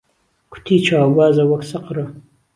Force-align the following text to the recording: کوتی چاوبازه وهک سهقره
کوتی 0.51 0.75
چاوبازه 0.85 1.43
وهک 1.49 1.63
سهقره 1.71 2.05